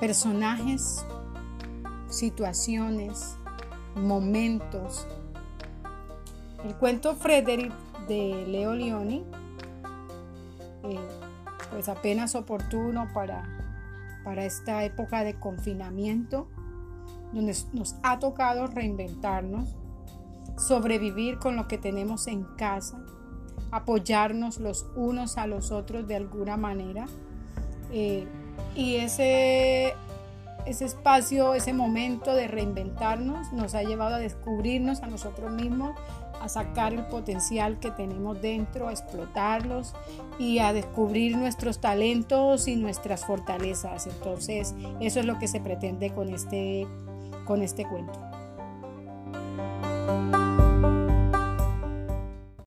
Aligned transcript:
personajes, 0.00 1.04
situaciones, 2.08 3.36
momentos. 3.94 5.06
El 6.64 6.74
cuento 6.76 7.14
Frederick 7.14 7.72
de 8.08 8.46
Leo 8.48 8.74
Leoni, 8.74 9.24
eh, 10.84 11.08
pues 11.70 11.88
apenas 11.88 12.34
oportuno 12.34 13.08
para, 13.12 13.44
para 14.24 14.44
esta 14.44 14.84
época 14.84 15.22
de 15.22 15.38
confinamiento, 15.38 16.48
donde 17.32 17.54
nos 17.72 17.94
ha 18.02 18.18
tocado 18.18 18.66
reinventarnos, 18.66 19.76
sobrevivir 20.56 21.38
con 21.38 21.56
lo 21.56 21.68
que 21.68 21.78
tenemos 21.78 22.26
en 22.26 22.44
casa, 22.56 23.04
apoyarnos 23.70 24.58
los 24.58 24.86
unos 24.96 25.36
a 25.36 25.46
los 25.46 25.70
otros 25.70 26.08
de 26.08 26.16
alguna 26.16 26.56
manera. 26.56 27.06
Eh, 27.92 28.26
y 28.74 28.96
ese, 28.96 29.94
ese 30.66 30.84
espacio, 30.84 31.54
ese 31.54 31.72
momento 31.72 32.34
de 32.34 32.48
reinventarnos 32.48 33.52
nos 33.52 33.74
ha 33.74 33.82
llevado 33.82 34.16
a 34.16 34.18
descubrirnos 34.18 35.02
a 35.02 35.06
nosotros 35.06 35.50
mismos, 35.52 35.98
a 36.40 36.48
sacar 36.48 36.94
el 36.94 37.04
potencial 37.06 37.78
que 37.78 37.90
tenemos 37.90 38.40
dentro, 38.40 38.88
a 38.88 38.92
explotarlos 38.92 39.94
y 40.38 40.58
a 40.58 40.72
descubrir 40.72 41.36
nuestros 41.36 41.80
talentos 41.80 42.66
y 42.66 42.76
nuestras 42.76 43.26
fortalezas. 43.26 44.06
Entonces, 44.06 44.74
eso 45.00 45.20
es 45.20 45.26
lo 45.26 45.38
que 45.38 45.48
se 45.48 45.60
pretende 45.60 46.10
con 46.14 46.30
este, 46.30 46.86
con 47.44 47.62
este 47.62 47.84
cuento. 47.86 48.29